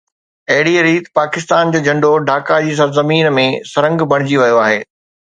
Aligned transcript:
اهڙيءَ 0.53 0.83
ريت 0.85 1.09
پاڪستان 1.17 1.73
جو 1.75 1.81
جهنڊو 1.87 2.09
ڍاڪا 2.29 2.57
جي 2.67 2.73
سرزمين 2.79 3.29
۾ 3.39 3.43
سرنگهه 3.73 4.09
بڻجي 4.15 4.41
ويو 4.45 4.59
آهي 4.63 4.81